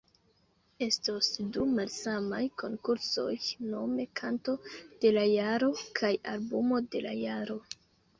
Estos 0.83 1.27
du 1.57 1.65
malsamaj 1.73 2.39
konkursoj, 2.61 3.33
nome 3.73 4.05
Kanto 4.21 4.55
de 5.05 5.13
la 5.19 5.27
Jaro 5.33 5.69
kaj 6.01 6.11
Albumo 6.33 6.81
de 6.97 7.03
la 7.09 7.13
Jaro. 7.19 7.59